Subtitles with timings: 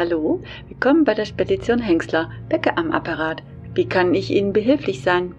[0.00, 2.30] Hallo, willkommen bei der Spedition Hengstler.
[2.48, 3.42] Bäcker am Apparat.
[3.74, 5.34] Wie kann ich Ihnen behilflich sein?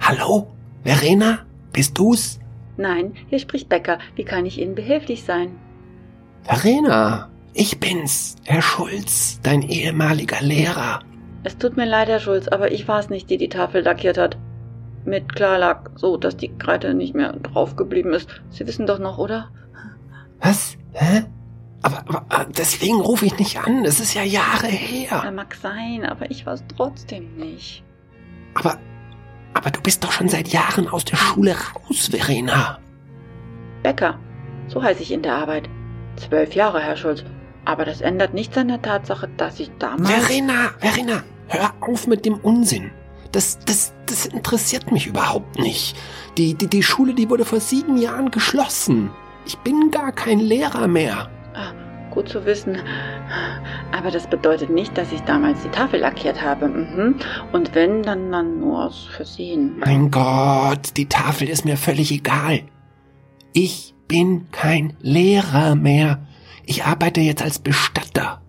[0.00, 0.48] Hallo,
[0.82, 2.40] Verena, bist du's?
[2.76, 4.00] Nein, hier spricht Bäcker.
[4.16, 5.58] Wie kann ich Ihnen behilflich sein?
[6.42, 11.00] Verena, ich bin's, Herr Schulz, dein ehemaliger Lehrer.
[11.42, 14.36] Es tut mir leid, Herr Schulz, aber ich war's nicht, die die Tafel lackiert hat.
[15.06, 18.28] Mit Klarlack, so dass die Kreide nicht mehr draufgeblieben ist.
[18.50, 19.48] Sie wissen doch noch, oder?
[20.42, 20.76] Was?
[20.92, 21.24] Hä?
[22.64, 23.84] Deswegen rufe ich nicht an.
[23.84, 25.30] Es ist ja Jahre Ja, her.
[25.32, 27.84] mag sein, aber ich war's trotzdem nicht.
[28.54, 28.78] Aber,
[29.52, 32.78] aber du bist doch schon seit Jahren aus der Schule raus, Verena.
[33.82, 34.18] Bäcker,
[34.68, 35.68] so heiße ich in der Arbeit.
[36.16, 37.22] Zwölf Jahre, Herr Schulz.
[37.66, 40.08] Aber das ändert nichts an der Tatsache, dass ich damals.
[40.08, 42.90] Verena, Verena, hör auf mit dem Unsinn.
[43.32, 45.96] Das, das, das interessiert mich überhaupt nicht.
[46.38, 49.10] Die, die, die Schule, die wurde vor sieben Jahren geschlossen.
[49.44, 51.28] Ich bin gar kein Lehrer mehr.
[52.14, 52.78] Gut zu wissen.
[53.92, 56.68] Aber das bedeutet nicht, dass ich damals die Tafel lackiert habe.
[56.68, 57.16] Mhm.
[57.52, 59.78] Und wenn, dann, dann nur aus Versehen.
[59.78, 62.60] Mein Gott, die Tafel ist mir völlig egal.
[63.52, 66.26] Ich bin kein Lehrer mehr.
[66.66, 68.40] Ich arbeite jetzt als Bestatter.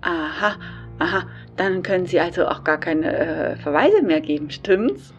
[0.00, 0.56] Aha,
[0.98, 1.26] aha.
[1.56, 5.12] Dann können Sie also auch gar keine äh, Verweise mehr geben, stimmt's?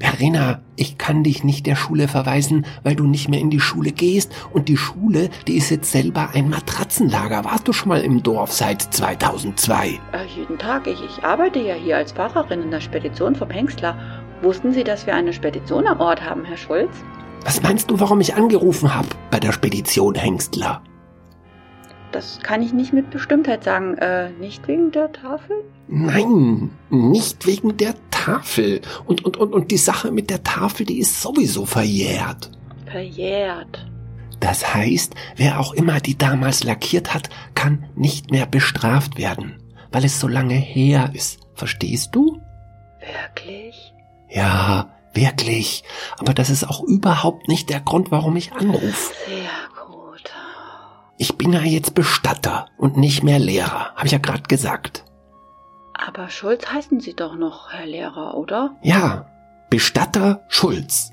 [0.00, 3.92] Verena, ich kann dich nicht der Schule verweisen, weil du nicht mehr in die Schule
[3.92, 4.32] gehst.
[4.52, 7.44] Und die Schule, die ist jetzt selber ein Matratzenlager.
[7.44, 9.88] Warst du schon mal im Dorf seit 2002?
[9.88, 9.98] Äh,
[10.36, 10.86] jeden Tag.
[10.86, 13.96] Ich, ich arbeite ja hier als Fahrerin in der Spedition vom Hengstler.
[14.42, 16.90] Wussten Sie, dass wir eine Spedition am Ort haben, Herr Schulz?
[17.44, 20.82] Was meinst du, warum ich angerufen hab bei der Spedition Hengstler?
[22.10, 23.98] Das kann ich nicht mit Bestimmtheit sagen.
[23.98, 25.56] Äh, nicht wegen der Tafel?
[25.88, 28.80] Nein, nicht wegen der Tafel.
[29.06, 32.50] Und, und, und, und die Sache mit der Tafel, die ist sowieso verjährt.
[32.86, 33.86] Verjährt.
[34.40, 39.62] Das heißt, wer auch immer die damals lackiert hat, kann nicht mehr bestraft werden,
[39.92, 41.40] weil es so lange her ist.
[41.54, 42.40] Verstehst du?
[43.00, 43.94] Wirklich?
[44.30, 45.84] Ja, wirklich.
[46.18, 49.14] Aber das ist auch überhaupt nicht der Grund, warum ich anrufe.
[49.26, 50.32] Sehr gut.
[51.18, 55.04] Ich bin ja jetzt Bestatter und nicht mehr Lehrer, habe ich ja gerade gesagt.
[55.94, 58.76] Aber Schulz heißen Sie doch noch, Herr Lehrer, oder?
[58.82, 59.26] Ja,
[59.70, 61.12] Bestatter Schulz.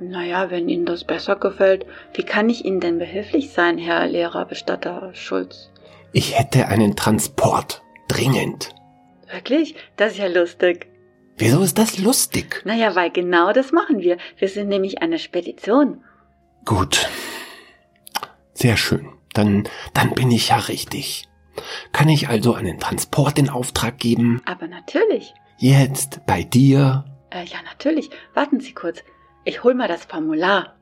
[0.00, 4.44] Naja, wenn Ihnen das besser gefällt, wie kann ich Ihnen denn behilflich sein, Herr Lehrer
[4.44, 5.70] Bestatter Schulz?
[6.12, 7.82] Ich hätte einen Transport.
[8.08, 8.74] Dringend.
[9.30, 9.74] Wirklich?
[9.96, 10.88] Das ist ja lustig.
[11.36, 12.62] Wieso ist das lustig?
[12.64, 14.16] Naja, weil genau das machen wir.
[14.38, 16.02] Wir sind nämlich eine Spedition.
[16.64, 17.08] Gut.
[18.54, 19.08] Sehr schön.
[19.34, 21.27] Dann, dann bin ich ja richtig.
[21.92, 24.40] Kann ich also einen Transport in Auftrag geben?
[24.44, 25.34] Aber natürlich.
[25.58, 27.04] Jetzt bei dir?
[27.30, 28.10] Äh, ja, natürlich.
[28.34, 29.02] Warten Sie kurz.
[29.44, 30.74] Ich hol mal das Formular.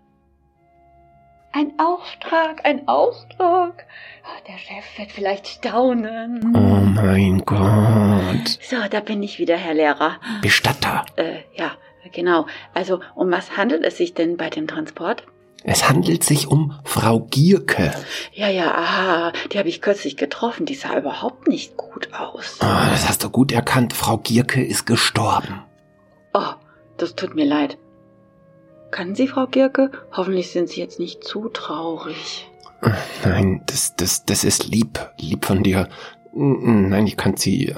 [1.52, 3.86] Ein Auftrag, ein Auftrag.
[4.24, 6.54] Oh, Der Chef wird vielleicht staunen.
[6.54, 8.58] Oh mein Gott.
[8.60, 10.20] So, da bin ich wieder, Herr Lehrer.
[10.42, 11.06] Bestatter.
[11.16, 11.72] Äh, ja,
[12.12, 12.46] genau.
[12.74, 15.24] Also, um was handelt es sich denn bei dem Transport?
[15.68, 17.92] Es handelt sich um Frau Gierke.
[18.32, 20.64] Ja, ja, aha, die habe ich kürzlich getroffen.
[20.64, 22.58] Die sah überhaupt nicht gut aus.
[22.60, 23.92] Ah, das hast du gut erkannt.
[23.92, 25.64] Frau Gierke ist gestorben.
[26.32, 26.52] Oh,
[26.98, 27.78] das tut mir leid.
[28.92, 29.90] Kann Sie, Frau Gierke?
[30.12, 32.48] Hoffentlich sind Sie jetzt nicht zu traurig.
[33.24, 35.10] Nein, das, das, das ist lieb.
[35.18, 35.88] Lieb von dir.
[36.32, 37.74] Nein, ich kann sie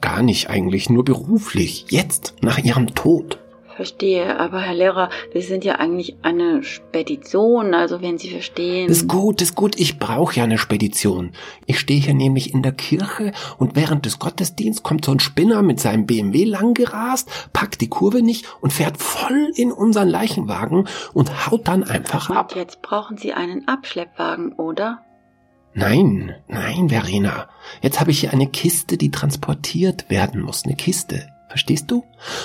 [0.00, 1.84] gar nicht eigentlich, nur beruflich.
[1.90, 3.43] Jetzt, nach ihrem Tod.
[3.74, 8.86] Verstehe, aber Herr Lehrer, wir sind ja eigentlich eine Spedition, also wenn Sie verstehen.
[8.86, 9.78] Das ist gut, das ist gut.
[9.78, 11.32] Ich brauche ja eine Spedition.
[11.66, 15.62] Ich stehe hier nämlich in der Kirche und während des Gottesdiensts kommt so ein Spinner
[15.62, 21.46] mit seinem BMW langgerast, packt die Kurve nicht und fährt voll in unseren Leichenwagen und
[21.46, 22.52] haut dann einfach ab.
[22.52, 25.00] Und jetzt brauchen Sie einen Abschleppwagen, oder?
[25.72, 27.48] Nein, nein, Verena.
[27.82, 30.64] Jetzt habe ich hier eine Kiste, die transportiert werden muss.
[30.64, 31.33] Eine Kiste.
[31.54, 32.02] Verstehst du?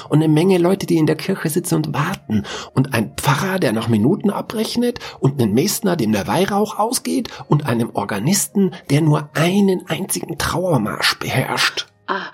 [0.08, 2.44] Und eine Menge Leute, die in der Kirche sitzen und warten.
[2.76, 5.00] Und ein Pfarrer, der noch Minuten abrechnet.
[5.20, 7.28] Und einen Messner, dem der Weihrauch ausgeht.
[7.47, 11.88] Und einem Organisten, der nur einen einzigen Trauermarsch beherrscht.
[12.06, 12.28] Ah,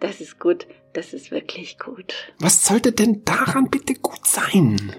[0.00, 0.66] das ist gut.
[0.92, 2.12] Das ist wirklich gut.
[2.38, 4.92] Was sollte denn daran bitte gut sein?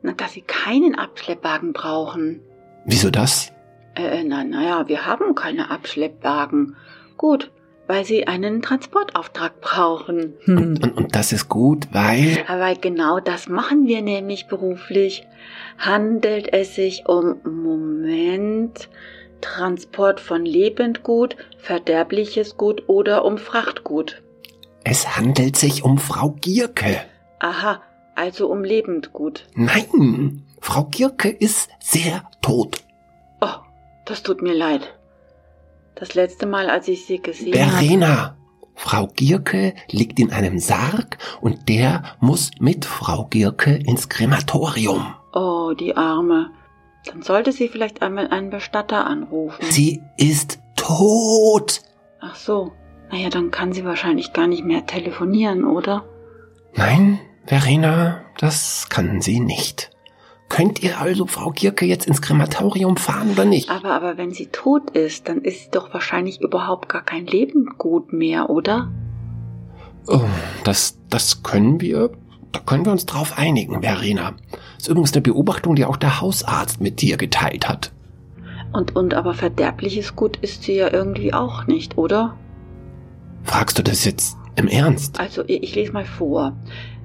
[0.00, 2.40] Na, dass Sie keinen Abschleppwagen brauchen.
[2.86, 3.52] Wieso das?
[3.94, 6.76] Äh, na, naja, wir haben keine Abschleppwagen.
[7.18, 7.50] Gut,
[7.92, 10.32] weil Sie einen Transportauftrag brauchen.
[10.44, 10.56] Hm.
[10.56, 12.42] Und, und, und das ist gut, weil...
[12.48, 15.26] Aber genau das machen wir nämlich beruflich.
[15.76, 18.88] Handelt es sich um Moment,
[19.42, 24.22] Transport von Lebendgut, verderbliches Gut oder um Frachtgut?
[24.84, 26.96] Es handelt sich um Frau Gierke.
[27.40, 27.82] Aha,
[28.14, 29.44] also um Lebendgut.
[29.54, 32.82] Nein, Frau Gierke ist sehr tot.
[33.42, 33.60] Oh,
[34.06, 34.94] das tut mir leid.
[35.94, 37.84] Das letzte Mal, als ich sie gesehen habe.
[37.84, 38.36] Verena,
[38.74, 45.14] Frau Gierke liegt in einem Sarg und der muss mit Frau Gierke ins Krematorium.
[45.32, 46.50] Oh, die Arme.
[47.06, 49.64] Dann sollte sie vielleicht einmal einen Bestatter anrufen.
[49.70, 51.82] Sie ist tot.
[52.20, 52.72] Ach so.
[53.10, 56.04] Naja, dann kann sie wahrscheinlich gar nicht mehr telefonieren, oder?
[56.74, 59.91] Nein, Verena, das kann sie nicht.
[60.52, 63.70] Könnt ihr also Frau Gierke jetzt ins Krematorium fahren oder nicht?
[63.70, 68.12] Aber, aber wenn sie tot ist, dann ist sie doch wahrscheinlich überhaupt gar kein Lebendgut
[68.12, 68.92] mehr, oder?
[70.06, 70.20] Oh,
[70.62, 72.10] das, das können wir,
[72.52, 74.34] da können wir uns drauf einigen, Verena.
[74.76, 77.90] ist übrigens eine Beobachtung, die auch der Hausarzt mit dir geteilt hat.
[78.74, 82.36] Und, und aber verderbliches Gut ist sie ja irgendwie auch nicht, oder?
[83.42, 85.18] Fragst du das jetzt im Ernst?
[85.18, 86.54] Also, ich, ich lese mal vor.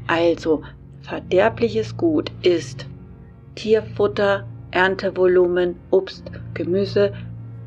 [0.05, 0.63] Also,
[1.01, 2.87] verderbliches Gut ist
[3.57, 6.23] Tierfutter, Erntevolumen, Obst,
[6.53, 7.13] Gemüse,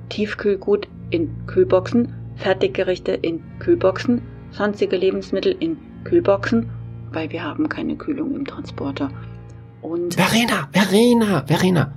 [0.09, 4.23] Tiefkühlgut in Kühlboxen, Fertiggerichte in Kühlboxen,
[4.53, 6.71] sonstige Lebensmittel in Kühlboxen,
[7.13, 9.11] weil wir haben keine Kühlung im Transporter.
[9.83, 11.93] Und Verena, Verena, Verena,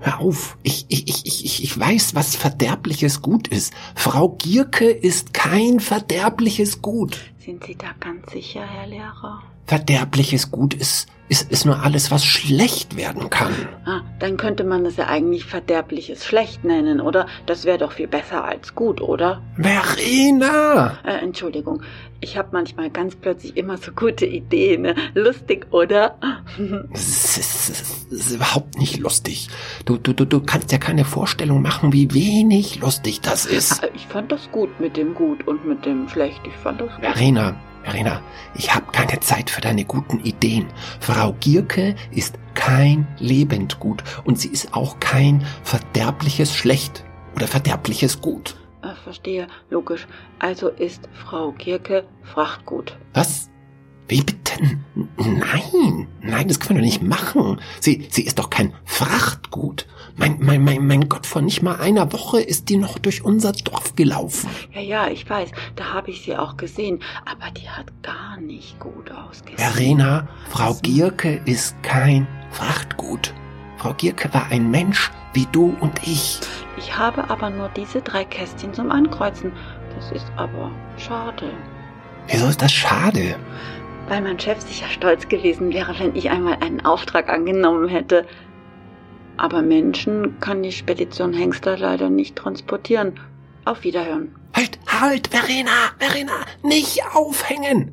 [0.00, 0.58] hör auf.
[0.62, 3.72] Ich, ich, ich, ich, ich weiß, was verderbliches Gut ist.
[3.94, 7.18] Frau Gierke ist kein verderbliches Gut.
[7.38, 9.42] sind Sie da ganz sicher, Herr Lehrer?
[9.68, 13.52] Verderbliches Gut ist, ist, ist nur alles, was schlecht werden kann.
[13.84, 17.26] Ah, dann könnte man das ja eigentlich verderbliches schlecht nennen, oder?
[17.44, 19.42] Das wäre doch viel besser als gut, oder?
[19.56, 20.98] Verena!
[21.04, 21.82] Äh, Entschuldigung,
[22.20, 24.82] ich habe manchmal ganz plötzlich immer so gute Ideen.
[24.82, 24.94] Ne?
[25.14, 26.16] Lustig, oder?
[26.90, 27.68] Das ist,
[28.10, 29.48] das ist überhaupt nicht lustig.
[29.84, 33.84] Du, du, du, du kannst ja keine Vorstellung machen, wie wenig lustig das ist.
[33.84, 36.40] Ah, ich fand das gut mit dem Gut und mit dem Schlecht.
[36.46, 37.04] Ich fand das gut.
[37.04, 38.20] Verena, Verena,
[38.54, 40.66] ich habe keine Zeit für deine guten Ideen.
[41.00, 47.04] Frau Gierke ist kein Lebendgut und sie ist auch kein verderbliches Schlecht
[47.34, 48.56] oder verderbliches Gut.
[48.82, 50.06] Äh, verstehe, logisch.
[50.38, 52.96] Also ist Frau Gierke Frachtgut.
[53.14, 53.48] Was?
[54.08, 54.54] Wie bitte?
[55.16, 57.60] Nein, nein, das können wir doch nicht machen.
[57.80, 59.86] Sie, sie ist doch kein Frachtgut.
[60.18, 63.52] Mein, mein, mein, mein Gott, vor nicht mal einer Woche ist die noch durch unser
[63.52, 64.50] Dorf gelaufen.
[64.74, 68.80] Ja, ja, ich weiß, da habe ich sie auch gesehen, aber die hat gar nicht
[68.80, 69.58] gut ausgesehen.
[69.58, 73.32] Verena, Frau Gierke ist kein Frachtgut.
[73.76, 76.40] Frau Gierke war ein Mensch wie du und ich.
[76.76, 79.52] Ich habe aber nur diese drei Kästchen zum Ankreuzen.
[79.94, 81.52] Das ist aber schade.
[82.26, 83.36] Wieso ist das schade?
[84.08, 88.26] Weil mein Chef sicher stolz gewesen wäre, wenn ich einmal einen Auftrag angenommen hätte.
[89.38, 93.18] Aber Menschen kann die Spedition Hengster leider nicht transportieren.
[93.64, 94.34] Auf Wiederhören.
[94.54, 96.32] Halt, halt, Verena, Verena,
[96.62, 97.92] nicht aufhängen.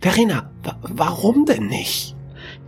[0.00, 2.16] Verena, wa warum denn nicht?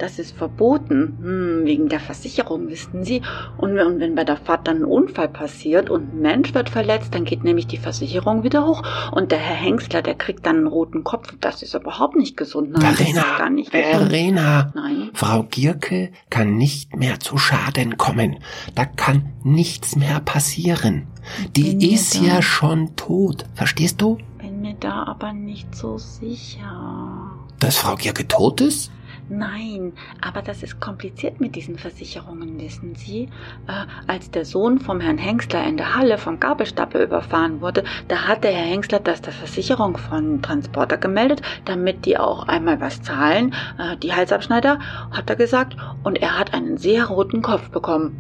[0.02, 3.22] Das ist verboten, hm, wegen der Versicherung, wissen Sie.
[3.56, 7.14] Und, und wenn bei der Fahrt dann ein Unfall passiert und ein Mensch wird verletzt,
[7.14, 8.82] dann geht nämlich die Versicherung wieder hoch
[9.12, 11.32] und der Herr Hengstler, der kriegt dann einen roten Kopf.
[11.40, 12.72] Das ist überhaupt nicht gesund.
[12.72, 13.94] Nein, das Verena, ist gar nicht gesund.
[13.94, 15.10] Verena, Nein.
[15.14, 18.38] Frau Gierke kann nicht mehr zu Schaden kommen.
[18.74, 21.06] Da kann nichts mehr passieren.
[21.54, 23.44] Die bin ist da- ja schon tot.
[23.54, 24.18] Verstehst du?
[24.38, 27.30] Bin mir da aber nicht so sicher.
[27.60, 28.90] Dass Frau Gierke tot ist?
[29.28, 33.28] Nein, aber das ist kompliziert mit diesen Versicherungen, wissen Sie.
[33.66, 38.26] Äh, als der Sohn vom Herrn Hengstler in der Halle vom Gabelstapler überfahren wurde, da
[38.26, 43.02] hat der Herr Hengstler das der Versicherung von Transporter gemeldet, damit die auch einmal was
[43.02, 43.54] zahlen.
[43.78, 44.78] Äh, die Halsabschneider,
[45.10, 48.16] hat er gesagt, und er hat einen sehr roten Kopf bekommen.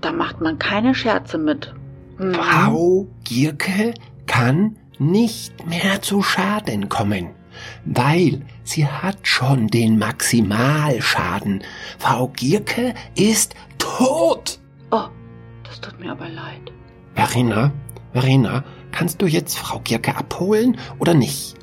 [0.00, 1.74] Da macht man keine Scherze mit.
[2.18, 2.34] Mhm.
[2.34, 3.94] Frau Gierke
[4.26, 7.30] kann nicht mehr zu Schaden kommen,
[7.84, 11.62] weil sie hat schon den Maximalschaden.
[11.98, 14.58] Frau Gierke ist tot.
[14.90, 15.06] Oh,
[15.64, 16.72] das tut mir aber leid.
[17.14, 17.72] Verena,
[18.12, 21.56] Verena, kannst du jetzt Frau Gierke abholen oder nicht?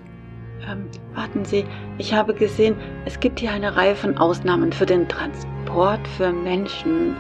[0.68, 1.66] Ähm, warten Sie,
[1.98, 2.76] ich habe gesehen,
[3.06, 7.16] es gibt hier eine Reihe von Ausnahmen für den Transport für Menschen.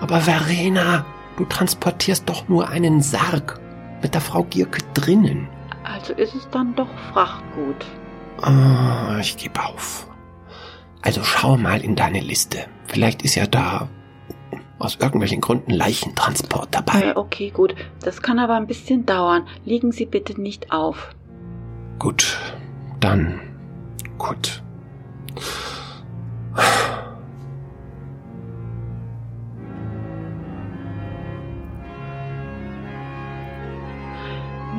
[0.00, 1.04] Aber Verena,
[1.36, 3.60] du transportierst doch nur einen Sarg
[4.02, 5.48] mit der Frau Gierke drinnen.
[5.92, 7.86] Also ist es dann doch Frachtgut.
[8.42, 10.06] Ah, ich gebe auf.
[11.02, 12.66] Also schau mal in deine Liste.
[12.86, 13.88] Vielleicht ist ja da
[14.78, 17.16] aus irgendwelchen Gründen Leichentransport dabei.
[17.16, 17.74] Okay, gut.
[18.00, 19.46] Das kann aber ein bisschen dauern.
[19.64, 21.10] Liegen Sie bitte nicht auf.
[21.98, 22.38] Gut,
[23.00, 23.40] dann
[24.18, 24.62] gut.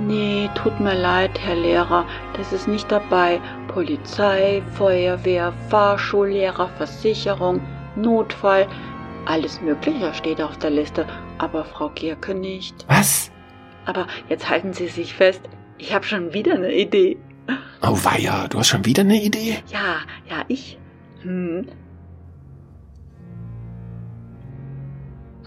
[0.10, 2.04] Nee, tut mir leid, Herr Lehrer.
[2.34, 3.40] Das ist nicht dabei.
[3.68, 7.62] Polizei, Feuerwehr, Fahrschullehrer, Versicherung,
[7.96, 8.68] Notfall.
[9.26, 11.06] Alles Mögliche steht auf der Liste.
[11.38, 12.86] Aber Frau Gierke nicht.
[12.88, 13.30] Was?
[13.86, 15.42] Aber jetzt halten Sie sich fest,
[15.78, 17.18] ich habe schon wieder eine Idee.
[17.84, 19.60] Oh weia, du hast schon wieder eine Idee?
[19.72, 20.80] Ja, ja, ich.
[21.22, 21.68] Hm.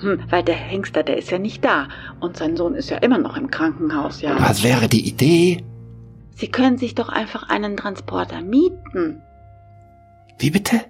[0.03, 1.89] Hm, weil der Hengster, der ist ja nicht da.
[2.21, 4.37] Und sein Sohn ist ja immer noch im Krankenhaus, ja.
[4.39, 5.65] Was wäre die Idee?
[6.35, 9.23] Sie können sich doch einfach einen Transporter mieten.
[10.39, 10.81] Wie bitte?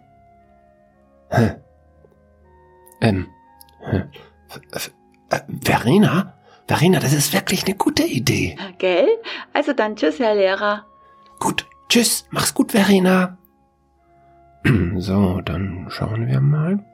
[1.29, 1.57] Hä?
[3.03, 3.27] Ähm.
[3.83, 4.03] Äh,
[5.63, 6.35] Verena?
[6.67, 8.57] Verena, das ist wirklich eine gute Idee.
[8.79, 9.09] Gell?
[9.53, 10.87] Also dann tschüss, Herr Lehrer.
[11.39, 13.39] Gut, tschüss, mach's gut, Verena.
[14.97, 16.85] So, dann schauen wir mal.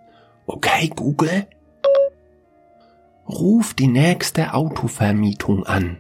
[0.47, 1.47] Okay, Google.
[3.29, 5.99] Ruf die nächste Autovermietung an.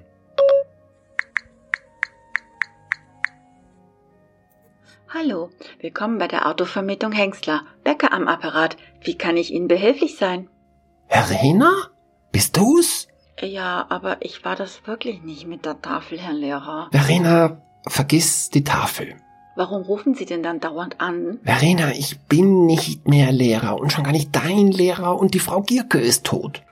[5.12, 7.64] Hallo, willkommen bei der Autovermietung Hengstler.
[7.84, 8.78] Bäcker am Apparat.
[9.02, 10.48] Wie kann ich Ihnen behilflich sein?
[11.08, 11.70] Verena?
[12.32, 13.08] Bist du's?
[13.42, 16.88] Ja, aber ich war das wirklich nicht mit der Tafel, Herr Lehrer.
[16.92, 19.16] Verena, vergiss die Tafel.
[19.54, 21.40] Warum rufen Sie denn dann dauernd an?
[21.42, 25.60] Verena, ich bin nicht mehr Lehrer und schon gar nicht dein Lehrer und die Frau
[25.60, 26.62] Gierke ist tot.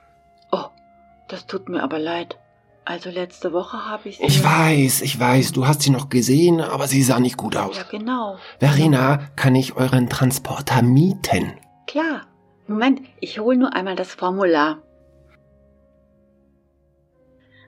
[1.27, 2.37] Das tut mir aber leid.
[2.85, 4.23] Also letzte Woche habe ich Sie.
[4.23, 7.75] Ich weiß, ich weiß, du hast sie noch gesehen, aber sie sah nicht gut aus.
[7.75, 8.37] Ja, genau.
[8.59, 11.51] Verena, kann ich euren Transporter mieten?
[11.85, 12.27] Klar.
[12.65, 14.77] Moment, ich hole nur einmal das Formular.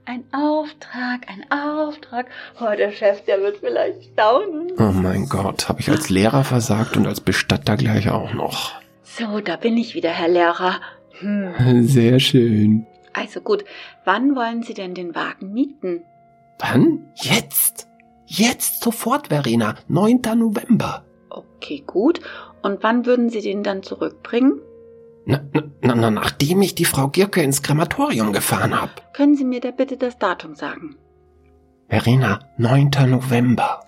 [0.05, 2.27] Ein Auftrag, ein Auftrag.
[2.59, 4.71] Oh, der Chef, der wird vielleicht staunen.
[4.77, 8.71] Oh mein Gott, habe ich als Lehrer versagt und als Bestatter gleich auch noch.
[9.03, 10.79] So, da bin ich wieder, Herr Lehrer.
[11.19, 11.85] Hm.
[11.85, 12.87] Sehr schön.
[13.13, 13.65] Also gut,
[14.05, 16.03] wann wollen Sie denn den Wagen mieten?
[16.59, 17.11] Wann?
[17.15, 17.87] Jetzt?
[18.25, 19.75] Jetzt sofort, Verena.
[19.87, 20.21] 9.
[20.35, 21.05] November.
[21.29, 22.21] Okay, gut.
[22.61, 24.59] Und wann würden Sie den dann zurückbringen?
[25.25, 25.41] Na,
[25.81, 29.13] na, na, nachdem ich die Frau Gierke ins Krematorium gefahren hab.
[29.13, 30.95] Können Sie mir da bitte das Datum sagen?
[31.87, 32.91] Verena, 9.
[33.07, 33.85] November.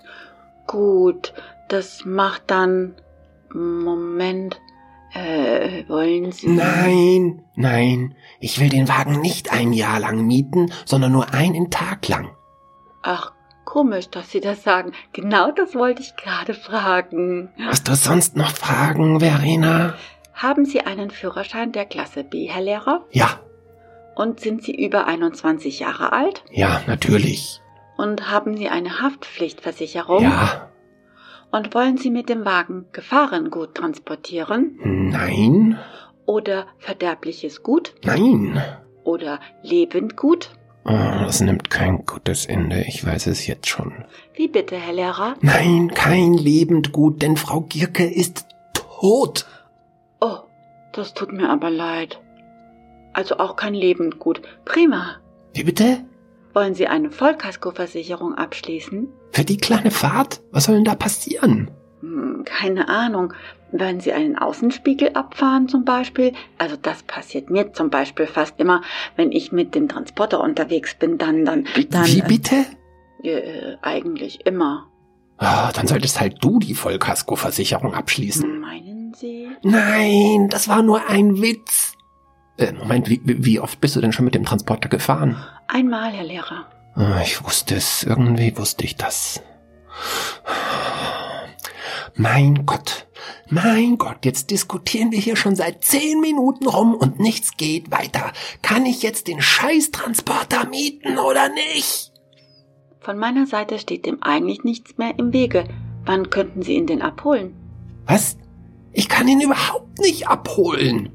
[0.66, 1.32] Gut,
[1.68, 2.94] das macht dann.
[3.52, 4.60] Moment.
[5.14, 6.48] Äh, wollen Sie.
[6.48, 12.08] Nein, nein, ich will den Wagen nicht ein Jahr lang mieten, sondern nur einen Tag
[12.08, 12.30] lang.
[13.02, 13.32] Ach,
[13.64, 14.92] komisch, dass Sie das sagen.
[15.12, 17.50] Genau das wollte ich gerade fragen.
[17.66, 19.94] Hast du sonst noch Fragen, Verena?
[20.32, 23.04] Haben Sie einen Führerschein der Klasse B, Herr Lehrer?
[23.10, 23.38] Ja,
[24.16, 26.42] Und sind Sie über 21 Jahre alt?
[26.50, 27.60] ja, natürlich.
[27.98, 30.22] Und haben Sie eine Haftpflichtversicherung?
[30.22, 30.70] Ja,
[31.52, 34.78] Und wollen Sie mit dem Wagen Gefahrengut transportieren?
[34.82, 35.78] nein,
[36.26, 37.94] Oder verderbliches Gut?
[38.04, 38.60] nein.
[39.04, 40.50] Oder Lebendgut?
[40.84, 44.04] Oh, das nimmt kein gutes Ende, ich weiß es jetzt schon.
[44.34, 45.34] Wie bitte, Herr Lehrer?
[45.40, 49.46] Nein, kein Lebendgut, denn Frau Gierke ist tot.
[50.20, 50.38] Oh,
[50.92, 52.20] das tut mir aber leid.
[53.12, 54.40] Also auch kein Lebendgut.
[54.64, 55.16] Prima.
[55.52, 56.04] Wie bitte?
[56.54, 59.08] Wollen Sie eine Vollkaskoversicherung abschließen?
[59.32, 60.40] Für die kleine Fahrt?
[60.52, 61.70] Was soll denn da passieren?
[62.00, 63.32] Hm, keine Ahnung.
[63.72, 66.34] Wollen Sie einen Außenspiegel abfahren zum Beispiel?
[66.58, 68.82] Also das passiert mir zum Beispiel fast immer,
[69.16, 72.06] wenn ich mit dem Transporter unterwegs bin, dann, dann, dann.
[72.06, 72.66] Wie bitte?
[73.22, 74.88] Äh, äh, eigentlich immer.
[75.38, 78.60] Ah, dann solltest halt du die Vollkaskoversicherung abschließen.
[78.60, 79.48] Meinen Sie?
[79.62, 81.94] Nein, das war nur ein Witz.
[82.58, 85.42] Äh, Moment, wie, wie wie oft bist du denn schon mit dem Transporter gefahren?
[85.68, 86.66] Einmal, Herr Lehrer.
[86.94, 89.40] Ah, Ich wusste es, irgendwie wusste ich das.
[92.14, 93.06] Mein Gott,
[93.48, 98.32] mein Gott, jetzt diskutieren wir hier schon seit zehn Minuten rum und nichts geht weiter.
[98.60, 102.12] Kann ich jetzt den Scheißtransporter mieten oder nicht?
[103.00, 105.64] Von meiner Seite steht dem eigentlich nichts mehr im Wege.
[106.04, 107.54] Wann könnten Sie ihn denn abholen?
[108.06, 108.36] Was?
[108.92, 111.10] Ich kann ihn überhaupt nicht abholen.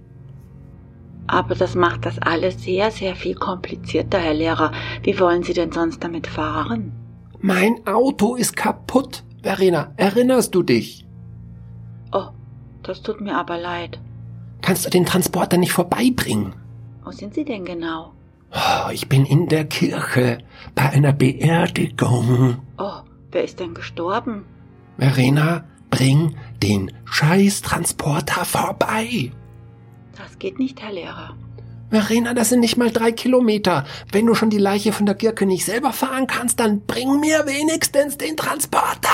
[1.28, 4.72] Aber das macht das alles sehr, sehr viel komplizierter, Herr Lehrer.
[5.04, 6.94] Wie wollen Sie denn sonst damit fahren?
[7.40, 9.24] Mein Auto ist kaputt.
[9.44, 11.06] Verena, erinnerst du dich?
[12.12, 12.30] Oh,
[12.84, 14.00] das tut mir aber leid.
[14.62, 16.56] Kannst du den Transporter nicht vorbeibringen?
[17.04, 18.14] Wo sind Sie denn genau?
[18.52, 20.40] Oh, ich bin in der Kirche
[20.74, 22.58] bei einer Beerdigung.
[22.78, 24.46] Oh, wer ist denn gestorben?
[24.98, 29.32] Verena, bring den Scheißtransporter vorbei.
[30.18, 31.36] Das geht nicht, Herr Lehrer.
[31.90, 33.86] Verena, das sind nicht mal drei Kilometer.
[34.12, 37.46] Wenn du schon die Leiche von der Kirche nicht selber fahren kannst, dann bring mir
[37.46, 39.10] wenigstens den Transporter.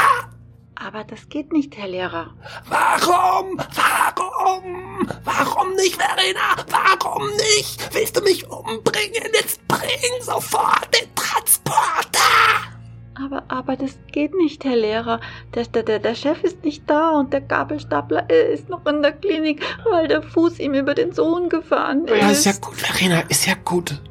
[0.76, 2.34] Aber das geht nicht, Herr Lehrer.
[2.68, 3.58] Warum?
[3.58, 5.08] Warum?
[5.24, 6.66] Warum nicht, Verena?
[6.68, 7.94] Warum nicht?
[7.94, 9.30] Willst du mich umbringen?
[9.34, 12.73] Jetzt bring sofort den Transporter.
[13.16, 15.20] Aber, aber das geht nicht, Herr Lehrer.
[15.54, 19.12] Der, der, der, Chef ist nicht da und der Gabelstapler äh, ist noch in der
[19.12, 22.22] Klinik, weil der Fuß ihm über den Sohn gefahren ist.
[22.22, 24.02] Ja, ist ja gut, Verena, ist ja gut.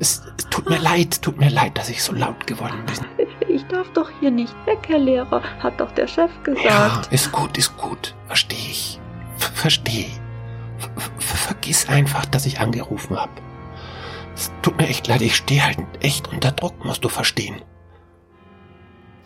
[0.00, 3.28] Es, es tut mir leid, tut mir leid, dass ich so laut geworden bin.
[3.48, 6.64] Ich darf doch hier nicht weg, Herr Lehrer, hat doch der Chef gesagt.
[6.64, 8.14] Ja, ist gut, ist gut.
[8.26, 9.00] Verstehe ich.
[9.36, 10.10] Ver Verstehe.
[10.78, 13.30] Ver vergiss einfach, dass ich angerufen habe.
[14.34, 17.62] Es tut mir echt leid, ich stehe halt echt unter Druck, musst du verstehen.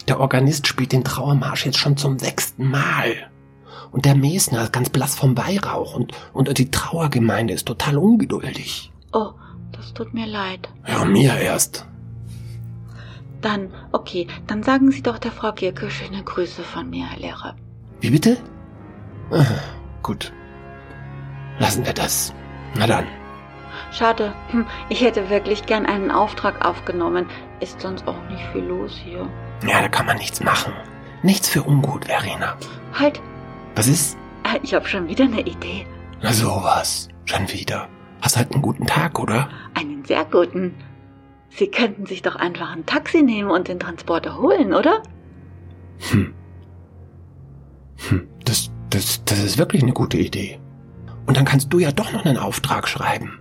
[0.09, 3.31] Der Organist spielt den Trauermarsch jetzt schon zum sechsten Mal.
[3.91, 8.93] Und der Mesner ist ganz blass vom Weihrauch und, und die Trauergemeinde ist total ungeduldig.
[9.13, 9.33] Oh,
[9.73, 10.69] das tut mir leid.
[10.87, 11.87] Ja, mir erst.
[13.41, 17.57] Dann, okay, dann sagen Sie doch der Frau Gierke schöne Grüße von mir, Herr Lehrer.
[18.01, 18.39] Wie bitte?
[19.31, 19.45] Ah,
[20.03, 20.33] gut.
[21.59, 22.35] Lassen wir das.
[22.77, 23.07] Na dann.
[23.93, 27.27] Schade, hm, ich hätte wirklich gern einen Auftrag aufgenommen.
[27.61, 29.29] Ist sonst auch nicht viel los hier.
[29.67, 30.73] Ja, da kann man nichts machen.
[31.23, 32.57] Nichts für ungut, Verena.
[32.99, 33.21] Halt,
[33.75, 34.17] Was ist?
[34.45, 35.87] äh, ich habe schon wieder eine Idee.
[36.23, 37.09] Na sowas.
[37.25, 37.89] Schon wieder.
[38.23, 39.49] Hast halt einen guten Tag, oder?
[39.75, 40.75] Einen sehr guten.
[41.51, 45.03] Sie könnten sich doch einfach ein Taxi nehmen und den Transporter holen, oder?
[46.11, 46.35] Hm.
[48.09, 48.29] Hm.
[48.45, 50.61] Das, das, das ist wirklich eine gute Idee.
[51.27, 53.39] Und dann kannst du ja doch noch einen Auftrag schreiben.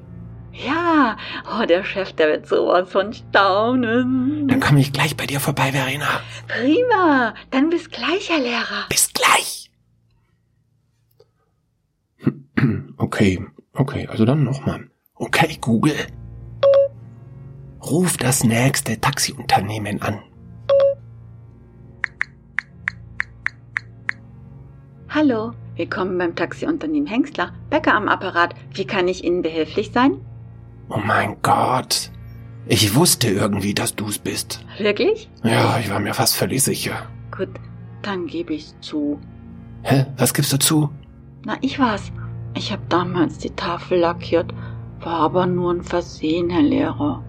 [0.64, 1.18] Ja,
[1.52, 4.48] oh, der Chef, der wird sowas von staunen.
[4.48, 6.22] Dann komme ich gleich bei dir vorbei, Verena.
[6.48, 8.86] Prima, dann bis gleich, Herr Lehrer.
[8.90, 9.70] Bis gleich.
[12.98, 14.90] Okay, okay, also dann nochmal.
[15.16, 15.96] Okay, Google.
[17.84, 20.22] Ruf das nächste Taxiunternehmen an.
[25.10, 27.54] Hallo, willkommen beim Taxiunternehmen Hengstler.
[27.70, 28.56] Bäcker am Apparat.
[28.74, 30.20] Wie kann ich Ihnen behilflich sein?
[30.90, 32.12] Oh mein Gott.
[32.68, 34.66] Ich wusste irgendwie, dass du's bist.
[34.80, 35.30] Wirklich?
[35.44, 37.08] Ja, ich war mir fast völlig sicher.
[37.36, 37.50] Gut,
[38.02, 39.20] dann gebe ich's zu.
[39.84, 40.06] Hä?
[40.18, 40.90] Was gibst du zu?
[41.44, 42.12] Na, ich war's.
[42.56, 44.54] Ich habe damals die Tafel lackiert,
[45.02, 47.24] war aber nur ein Versehen, Herr Lehrer.